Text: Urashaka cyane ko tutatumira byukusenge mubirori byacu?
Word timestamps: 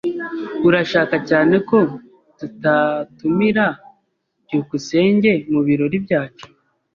Urashaka 0.67 1.15
cyane 1.29 1.55
ko 1.69 1.77
tutatumira 2.37 3.65
byukusenge 4.45 5.31
mubirori 5.51 5.97
byacu? 6.05 6.45